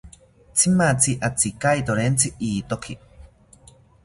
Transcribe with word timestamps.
Tzimatzi 0.61 1.13
atzikaitorentzi 1.29 2.27
ithoki 2.49 2.95